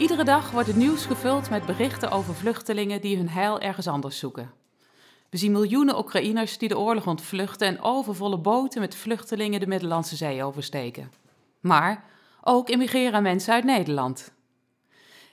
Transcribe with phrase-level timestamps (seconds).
[0.00, 4.18] Iedere dag wordt het nieuws gevuld met berichten over vluchtelingen die hun heil ergens anders
[4.18, 4.52] zoeken.
[5.30, 10.16] We zien miljoenen Oekraïners die de oorlog ontvluchten en overvolle boten met vluchtelingen de Middellandse
[10.16, 11.12] Zee oversteken.
[11.60, 12.04] Maar
[12.42, 14.32] ook immigreren mensen uit Nederland.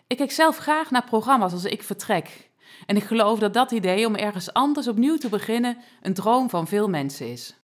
[0.08, 2.49] Ik kijk zelf graag naar programma's als ik vertrek.
[2.86, 6.68] En ik geloof dat dat idee om ergens anders opnieuw te beginnen een droom van
[6.68, 7.55] veel mensen is.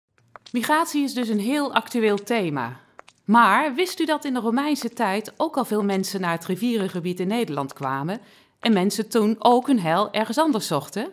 [0.53, 2.81] Migratie is dus een heel actueel thema.
[3.25, 7.21] Maar wist u dat in de Romeinse tijd ook al veel mensen naar het rivierengebied
[7.21, 8.21] in Nederland kwamen
[8.61, 11.13] en mensen toen ook hun heil ergens anders zochten?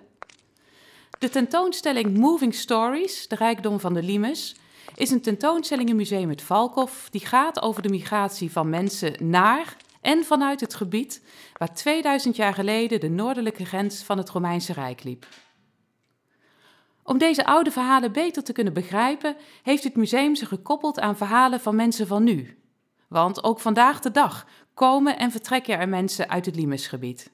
[1.19, 4.55] De tentoonstelling Moving Stories, de rijkdom van de Limes,
[4.95, 9.75] is een tentoonstelling in Museum het Valkhof die gaat over de migratie van mensen naar
[10.01, 11.21] en vanuit het gebied
[11.57, 15.25] waar 2000 jaar geleden de noordelijke grens van het Romeinse Rijk liep.
[17.09, 21.59] Om deze oude verhalen beter te kunnen begrijpen, heeft het museum zich gekoppeld aan verhalen
[21.59, 22.59] van mensen van nu.
[23.07, 27.31] Want ook vandaag de dag komen en vertrekken er mensen uit het Limesgebied.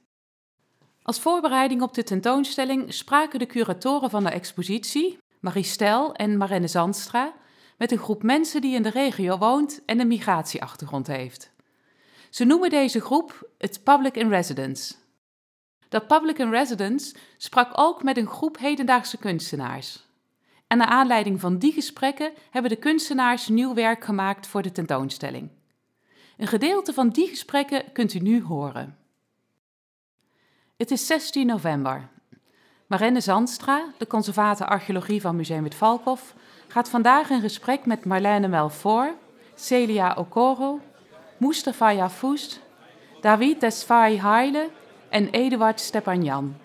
[1.01, 6.67] Als voorbereiding op de tentoonstelling spraken de curatoren van de expositie, Marie Stel en Marenne
[6.67, 7.33] Zandstra,
[7.77, 11.51] met een groep mensen die in de regio woont en een migratieachtergrond heeft.
[12.29, 14.93] Ze noemen deze groep het Public in Residence.
[15.95, 20.03] Dat Public in Residence sprak ook met een groep hedendaagse kunstenaars.
[20.67, 25.49] En naar aanleiding van die gesprekken hebben de kunstenaars nieuw werk gemaakt voor de tentoonstelling.
[26.37, 28.97] Een gedeelte van die gesprekken kunt u nu horen.
[30.77, 32.09] Het is 16 november.
[32.87, 36.33] Marenne Zandstra, de conservator archeologie van Museum het Valkhof,
[36.67, 39.13] gaat vandaag in gesprek met Marlene Melfor,
[39.53, 40.79] Celia Okoro,
[41.37, 42.59] Mustafa Yafous,
[43.21, 44.69] David Tesfaye Haile
[45.15, 46.55] en Eduard Stepanjan.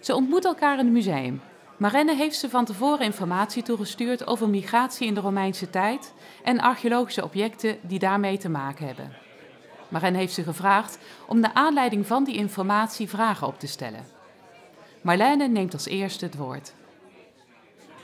[0.00, 1.40] Ze ontmoeten elkaar in het museum.
[1.76, 6.12] Marenne heeft ze van tevoren informatie toegestuurd over migratie in de Romeinse tijd
[6.44, 9.12] en archeologische objecten die daarmee te maken hebben.
[9.88, 14.04] Marenne heeft ze gevraagd om naar aanleiding van die informatie vragen op te stellen.
[15.00, 16.72] Marlene neemt als eerste het woord.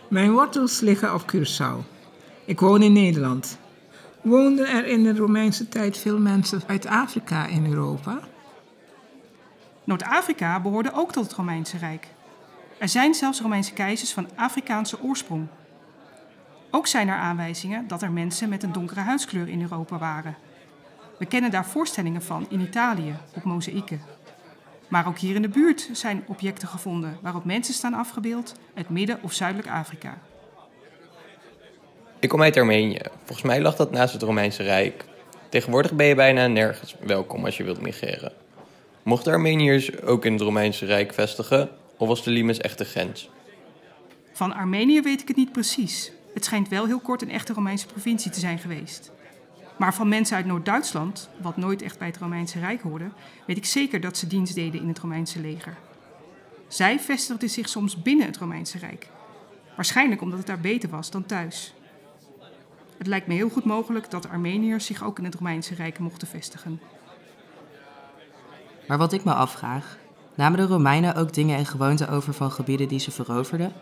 [0.09, 1.87] Mijn wortels liggen op Curaçao.
[2.45, 3.59] Ik woon in Nederland.
[4.23, 8.21] Woonden er in de Romeinse tijd veel mensen uit Afrika in Europa?
[9.87, 12.07] Noord-Afrika behoorde ook tot het Romeinse Rijk.
[12.79, 15.47] Er zijn zelfs Romeinse keizers van Afrikaanse oorsprong.
[16.71, 20.37] Ook zijn er aanwijzingen dat er mensen met een donkere huidskleur in Europa waren.
[21.19, 24.01] We kennen daar voorstellingen van in Italië op mozaïeken.
[24.89, 29.23] Maar ook hier in de buurt zijn objecten gevonden waarop mensen staan afgebeeld uit Midden-
[29.23, 30.19] of Zuidelijk Afrika.
[32.19, 33.01] Ik kom uit Armenië.
[33.17, 35.05] Volgens mij lag dat naast het Romeinse Rijk.
[35.49, 38.46] Tegenwoordig ben je bijna nergens welkom als je wilt migreren.
[39.07, 43.31] Mochten Armeniërs ook in het Romeinse Rijk vestigen, of was de Limes echt de grens?
[44.33, 46.13] Van Armenië weet ik het niet precies.
[46.35, 49.13] Het schijnt wel heel kort een echte Romeinse provincie te zijn geweest.
[49.77, 53.09] Maar van mensen uit Noord-Duitsland, wat nooit echt bij het Romeinse Rijk hoorde,
[53.47, 55.77] weet ik zeker dat ze dienst deden in het Romeinse leger.
[56.69, 59.09] Zij vestigden zich soms binnen het Romeinse Rijk.
[59.77, 61.75] Waarschijnlijk omdat het daar beter was dan thuis.
[62.99, 66.29] Het lijkt me heel goed mogelijk dat Armeniërs zich ook in het Romeinse Rijk mochten
[66.29, 66.81] vestigen.
[68.89, 69.97] Maar wat ik me afvraag,
[70.35, 73.73] namen de Romeinen ook dingen en gewoonten over van gebieden die ze veroverden?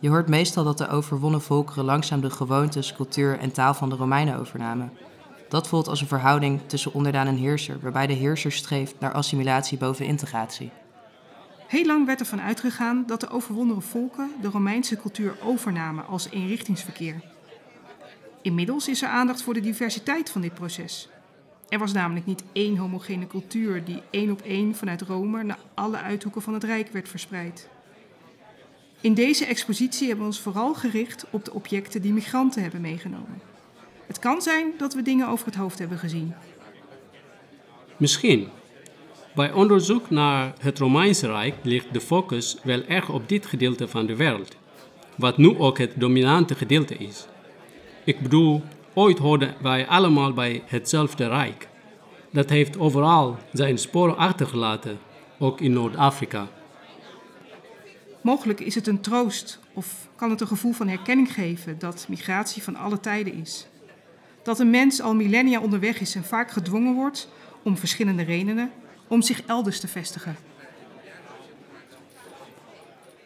[0.00, 3.96] Je hoort meestal dat de overwonnen volkeren langzaam de gewoontes, cultuur en taal van de
[3.96, 4.92] Romeinen overnamen.
[5.48, 9.78] Dat voelt als een verhouding tussen onderdaan en heerser, waarbij de heerser streeft naar assimilatie
[9.78, 10.70] boven integratie.
[11.66, 17.20] Heel lang werd ervan uitgegaan dat de overwonnen volken de Romeinse cultuur overnamen als eenrichtingsverkeer.
[18.42, 21.08] Inmiddels is er aandacht voor de diversiteit van dit proces.
[21.72, 25.96] Er was namelijk niet één homogene cultuur die één op één vanuit Rome naar alle
[25.96, 27.68] uithoeken van het Rijk werd verspreid.
[29.00, 33.42] In deze expositie hebben we ons vooral gericht op de objecten die migranten hebben meegenomen.
[34.06, 36.34] Het kan zijn dat we dingen over het hoofd hebben gezien.
[37.96, 38.48] Misschien.
[39.34, 44.06] Bij onderzoek naar het Romeinse Rijk ligt de focus wel erg op dit gedeelte van
[44.06, 44.56] de wereld,
[45.16, 47.26] wat nu ook het dominante gedeelte is.
[48.04, 48.62] Ik bedoel,
[48.94, 51.70] ooit hoorden wij allemaal bij hetzelfde Rijk.
[52.32, 54.98] Dat heeft overal zijn sporen achtergelaten,
[55.38, 56.48] ook in Noord-Afrika.
[58.20, 62.62] Mogelijk is het een troost of kan het een gevoel van herkenning geven dat migratie
[62.62, 63.66] van alle tijden is.
[64.42, 67.28] Dat een mens al millennia onderweg is en vaak gedwongen wordt,
[67.62, 68.72] om verschillende redenen,
[69.08, 70.36] om zich elders te vestigen.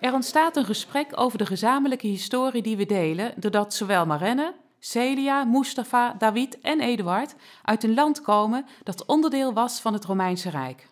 [0.01, 5.45] Er ontstaat een gesprek over de gezamenlijke historie die we delen, doordat zowel Marenne, Celia,
[5.45, 10.89] Mustafa, David en Eduard uit een land komen dat onderdeel was van het Romeinse Rijk.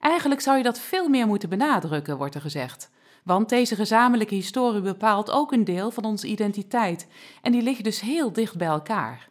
[0.00, 2.90] Eigenlijk zou je dat veel meer moeten benadrukken, wordt er gezegd.
[3.24, 7.08] Want deze gezamenlijke historie bepaalt ook een deel van onze identiteit
[7.42, 9.28] en die ligt dus heel dicht bij elkaar.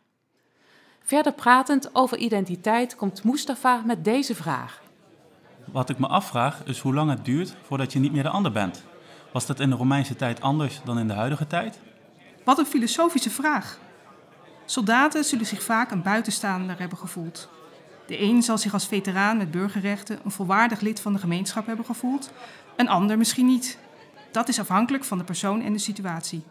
[1.01, 4.81] Verder pratend over identiteit komt Mustafa met deze vraag.
[5.71, 8.51] Wat ik me afvraag is hoe lang het duurt voordat je niet meer de ander
[8.51, 8.83] bent.
[9.31, 11.79] Was dat in de Romeinse tijd anders dan in de huidige tijd?
[12.43, 13.79] Wat een filosofische vraag.
[14.65, 17.49] Soldaten zullen zich vaak een buitenstaander hebben gevoeld.
[18.07, 21.85] De een zal zich als veteraan met burgerrechten een volwaardig lid van de gemeenschap hebben
[21.85, 22.31] gevoeld,
[22.75, 23.77] een ander misschien niet.
[24.31, 26.43] Dat is afhankelijk van de persoon en de situatie.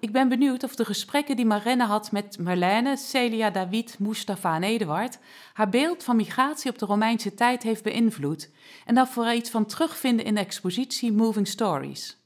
[0.00, 4.62] Ik ben benieuwd of de gesprekken die Marenne had met Marlene, Celia, David, Mustafa en
[4.62, 5.18] Eduard
[5.52, 8.50] haar beeld van migratie op de Romeinse tijd heeft beïnvloed
[8.84, 12.25] en daar voor iets van terugvinden in de expositie Moving Stories.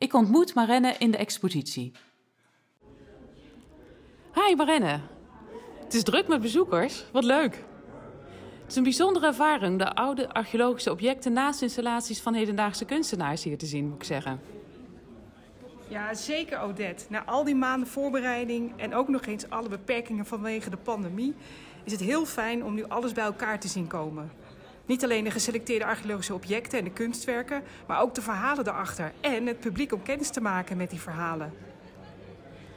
[0.00, 1.92] Ik ontmoet Marenne in de expositie.
[4.34, 5.00] Hi Marenne.
[5.84, 7.04] Het is druk met bezoekers.
[7.12, 7.64] Wat leuk.
[8.60, 13.58] Het is een bijzondere ervaring de oude archeologische objecten naast installaties van hedendaagse kunstenaars hier
[13.58, 14.40] te zien, moet ik zeggen.
[15.88, 17.04] Ja, zeker Odette.
[17.08, 21.34] Na al die maanden voorbereiding en ook nog eens alle beperkingen vanwege de pandemie,
[21.84, 24.30] is het heel fijn om nu alles bij elkaar te zien komen.
[24.90, 29.46] Niet alleen de geselecteerde archeologische objecten en de kunstwerken, maar ook de verhalen daarachter en
[29.46, 31.52] het publiek om kennis te maken met die verhalen.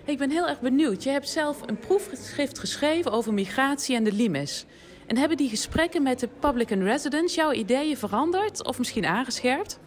[0.05, 1.03] Ik ben heel erg benieuwd.
[1.03, 4.65] Je hebt zelf een proefschrift geschreven over migratie en de limes.
[5.07, 9.79] En hebben die gesprekken met de public and residents jouw ideeën veranderd of misschien aangescherpt?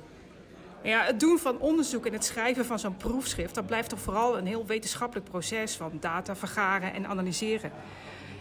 [0.83, 4.39] Ja, het doen van onderzoek en het schrijven van zo'n proefschrift, dat blijft toch vooral
[4.39, 7.73] een heel wetenschappelijk proces van data vergaren en analyseren.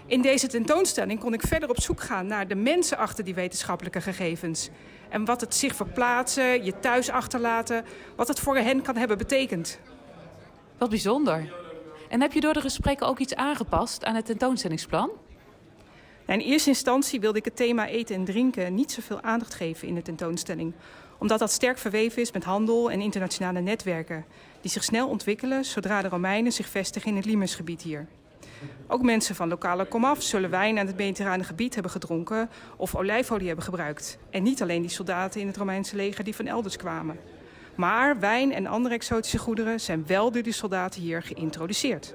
[0.07, 4.01] In deze tentoonstelling kon ik verder op zoek gaan naar de mensen achter die wetenschappelijke
[4.01, 4.69] gegevens.
[5.09, 7.85] En wat het zich verplaatsen, je thuis achterlaten,
[8.15, 9.79] wat het voor hen kan hebben betekend.
[10.77, 11.53] Wat bijzonder.
[12.09, 15.09] En heb je door de gesprekken ook iets aangepast aan het tentoonstellingsplan?
[16.27, 19.95] In eerste instantie wilde ik het thema eten en drinken niet zoveel aandacht geven in
[19.95, 20.73] de tentoonstelling,
[21.17, 24.25] omdat dat sterk verweven is met handel en internationale netwerken,
[24.61, 28.07] die zich snel ontwikkelen zodra de Romeinen zich vestigen in het Limesgebied hier.
[28.87, 33.47] Ook mensen van lokale komaf zullen wijn aan het mediterrane gebied hebben gedronken of olijfolie
[33.47, 34.17] hebben gebruikt.
[34.29, 37.19] En niet alleen die soldaten in het Romeinse leger die van elders kwamen.
[37.75, 42.13] Maar wijn en andere exotische goederen zijn wel door die soldaten hier geïntroduceerd.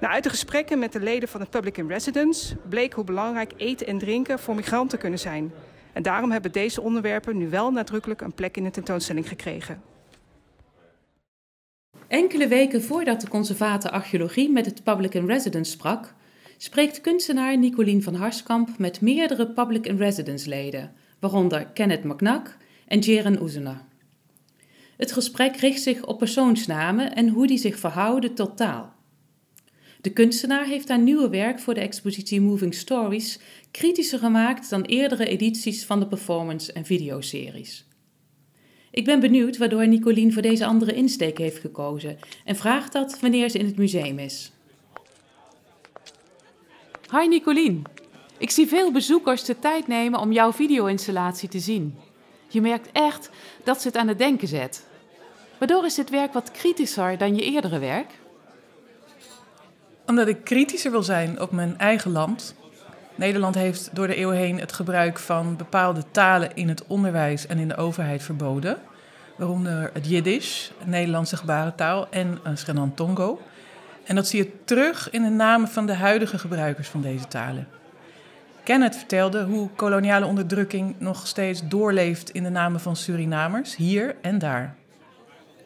[0.00, 3.52] Nou, uit de gesprekken met de leden van het Public in Residence bleek hoe belangrijk
[3.56, 5.52] eten en drinken voor migranten kunnen zijn.
[5.92, 9.91] En daarom hebben deze onderwerpen nu wel nadrukkelijk een plek in de tentoonstelling gekregen.
[12.12, 16.14] Enkele weken voordat de conservator archeologie met het Public in Residence sprak,
[16.56, 22.56] spreekt kunstenaar Nicolien van Harskamp met meerdere Public in Residence leden, waaronder Kenneth McNack
[22.86, 23.86] en Jeren Oezena.
[24.96, 28.94] Het gesprek richt zich op persoonsnamen en hoe die zich verhouden tot taal.
[30.00, 33.38] De kunstenaar heeft haar nieuwe werk voor de expositie Moving Stories
[33.70, 37.86] kritischer gemaakt dan eerdere edities van de performance- en videoseries.
[38.92, 43.48] Ik ben benieuwd waardoor Nicolien voor deze andere insteek heeft gekozen en vraag dat wanneer
[43.48, 44.52] ze in het museum is.
[47.10, 47.84] Hi Nicolien.
[48.38, 51.94] Ik zie veel bezoekers de tijd nemen om jouw video-installatie te zien.
[52.48, 53.30] Je merkt echt
[53.64, 54.86] dat ze het aan het denken zet.
[55.58, 58.10] Waardoor is dit werk wat kritischer dan je eerdere werk?
[60.06, 62.54] Omdat ik kritischer wil zijn op mijn eigen land.
[63.14, 67.58] Nederland heeft door de eeuw heen het gebruik van bepaalde talen in het onderwijs en
[67.58, 68.78] in de overheid verboden.
[69.36, 73.40] Waaronder het Jiddisch, Nederlandse gebarentaal en Srenan Tongo.
[74.04, 77.68] En dat zie je terug in de namen van de huidige gebruikers van deze talen.
[78.64, 84.38] Kenneth vertelde hoe koloniale onderdrukking nog steeds doorleeft in de namen van Surinamers, hier en
[84.38, 84.76] daar.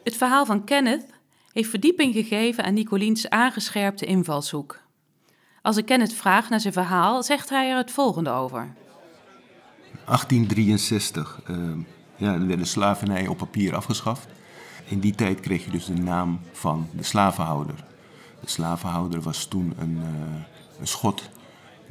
[0.03, 1.05] Het verhaal van Kenneth
[1.53, 4.79] heeft verdieping gegeven aan Nicoliens aangescherpte invalshoek.
[5.67, 8.73] Als ik Kenneth vraag naar zijn verhaal, zegt hij er het volgende over.
[10.05, 11.57] 1863, uh,
[12.15, 14.27] ja, er werd de slavernij op papier afgeschaft.
[14.85, 17.75] In die tijd kreeg je dus de naam van de slavenhouder.
[18.39, 21.29] De slavenhouder was toen een, uh, een schot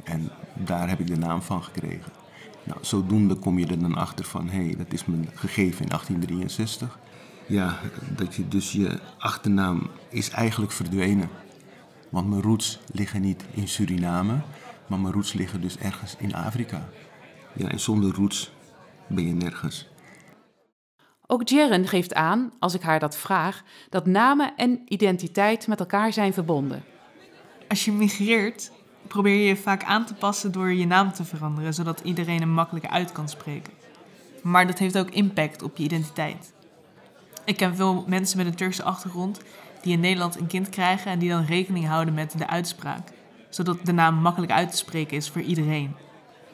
[0.03, 2.11] en daar heb ik de naam van gekregen.
[2.63, 5.89] Nou, zodoende kom je er dan achter van, hé, hey, dat is me gegeven in
[5.89, 6.99] 1863.
[7.47, 7.79] Ja,
[8.15, 11.29] dat je dus je achternaam is eigenlijk verdwenen.
[12.09, 14.41] Want mijn roots liggen niet in Suriname,
[14.87, 16.89] maar mijn roots liggen dus ergens in Afrika.
[17.53, 18.51] Ja, en zonder roots
[19.07, 19.87] ben je nergens.
[21.27, 26.13] Ook Jeren geeft aan, als ik haar dat vraag, dat namen en identiteit met elkaar
[26.13, 26.83] zijn verbonden.
[27.67, 28.71] Als je migreert,
[29.07, 32.49] probeer je je vaak aan te passen door je naam te veranderen, zodat iedereen hem
[32.49, 33.73] makkelijker uit kan spreken.
[34.43, 36.53] Maar dat heeft ook impact op je identiteit.
[37.45, 39.41] Ik ken veel mensen met een Turkse achtergrond
[39.87, 43.07] die in Nederland een kind krijgen en die dan rekening houden met de uitspraak,
[43.49, 45.95] zodat de naam makkelijk uit te spreken is voor iedereen.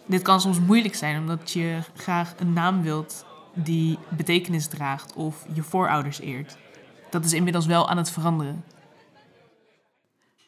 [0.05, 5.45] Dit kan soms moeilijk zijn omdat je graag een naam wilt die betekenis draagt of
[5.53, 6.57] je voorouders eert.
[7.09, 8.63] Dat is inmiddels wel aan het veranderen.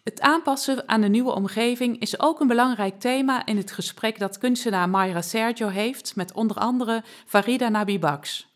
[0.04, 4.38] Het aanpassen aan de nieuwe omgeving is ook een belangrijk thema in het gesprek dat
[4.38, 8.48] kunstenaar Mayra Sergio heeft met onder andere Farida Nabibaks.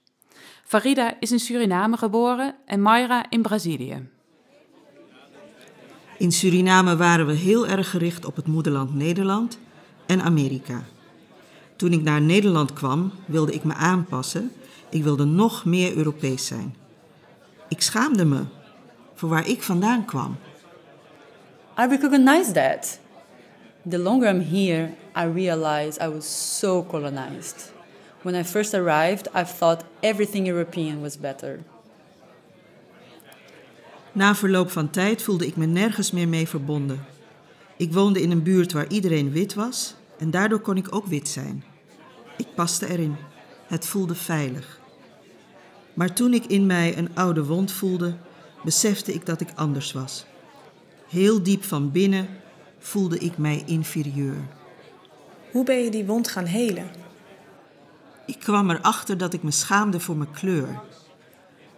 [0.63, 4.17] Farida is in Suriname geboren en Mayra in Brazilië.
[6.19, 9.59] In Suriname waren we heel erg gericht op het moederland Nederland
[10.05, 10.83] en Amerika.
[11.75, 14.51] Toen ik naar Nederland kwam, wilde ik me aanpassen.
[14.89, 16.75] Ik wilde nog meer Europees zijn.
[17.67, 18.43] Ik schaamde me
[19.15, 20.37] voor waar ik vandaan kwam.
[21.79, 22.99] I recognize that.
[23.89, 27.71] The longer I'm here, I realize I was so colonized.
[28.21, 31.59] When I first arrived, I thought everything European was better.
[34.19, 37.05] Na verloop van tijd voelde ik me nergens meer mee verbonden.
[37.77, 41.27] Ik woonde in een buurt waar iedereen wit was en daardoor kon ik ook wit
[41.27, 41.63] zijn.
[42.37, 43.15] Ik paste erin.
[43.67, 44.79] Het voelde veilig.
[45.93, 48.17] Maar toen ik in mij een oude wond voelde,
[48.63, 50.25] besefte ik dat ik anders was.
[51.07, 52.27] Heel diep van binnen
[52.79, 54.47] voelde ik mij inferieur.
[55.51, 56.89] Hoe ben je die wond gaan helen?
[58.25, 60.81] Ik kwam erachter dat ik me schaamde voor mijn kleur.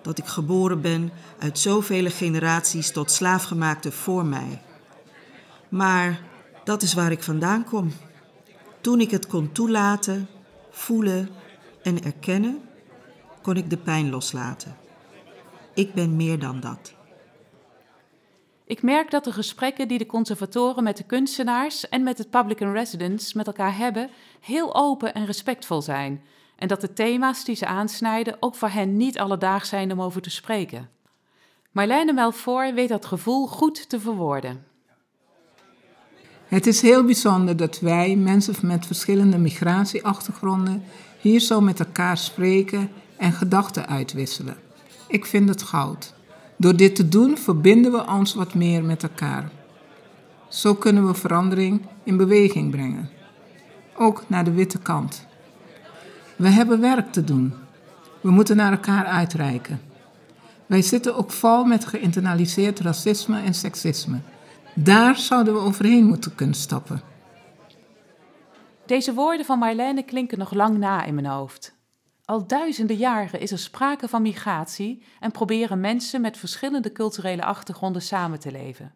[0.01, 4.61] Dat ik geboren ben uit zoveel generaties tot slaafgemaakte voor mij.
[5.69, 6.21] Maar
[6.63, 7.91] dat is waar ik vandaan kom.
[8.81, 10.27] Toen ik het kon toelaten,
[10.69, 11.29] voelen
[11.83, 12.61] en erkennen,
[13.41, 14.75] kon ik de pijn loslaten.
[15.73, 16.93] Ik ben meer dan dat.
[18.65, 22.59] Ik merk dat de gesprekken die de conservatoren met de kunstenaars en met het public
[22.59, 26.23] in residence met elkaar hebben heel open en respectvol zijn.
[26.61, 30.21] En dat de thema's die ze aansnijden ook voor hen niet alledaags zijn om over
[30.21, 30.89] te spreken.
[31.71, 34.63] Marlene Melfoor weet dat gevoel goed te verwoorden.
[36.45, 40.83] Het is heel bijzonder dat wij, mensen met verschillende migratieachtergronden,
[41.19, 44.57] hier zo met elkaar spreken en gedachten uitwisselen.
[45.07, 46.13] Ik vind het goud.
[46.57, 49.51] Door dit te doen verbinden we ons wat meer met elkaar.
[50.49, 53.09] Zo kunnen we verandering in beweging brengen.
[53.97, 55.29] Ook naar de witte kant.
[56.41, 57.53] We hebben werk te doen.
[58.21, 59.81] We moeten naar elkaar uitreiken.
[60.65, 64.19] Wij zitten ook vol met geïnternaliseerd racisme en seksisme.
[64.75, 67.01] Daar zouden we overheen moeten kunnen stappen.
[68.85, 71.75] Deze woorden van Marlene klinken nog lang na in mijn hoofd.
[72.25, 78.01] Al duizenden jaren is er sprake van migratie en proberen mensen met verschillende culturele achtergronden
[78.01, 78.93] samen te leven.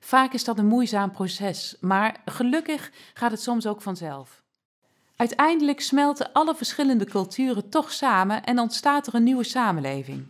[0.00, 4.42] Vaak is dat een moeizaam proces, maar gelukkig gaat het soms ook vanzelf.
[5.20, 10.26] Uiteindelijk smelten alle verschillende culturen toch samen en ontstaat er een nieuwe samenleving.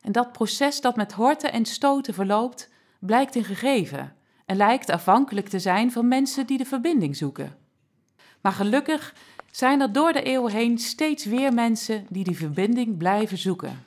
[0.00, 5.48] En dat proces dat met horten en stoten verloopt, blijkt een gegeven en lijkt afhankelijk
[5.48, 7.56] te zijn van mensen die de verbinding zoeken.
[8.40, 9.14] Maar gelukkig
[9.50, 13.84] zijn er door de eeuwen heen steeds weer mensen die die verbinding blijven zoeken.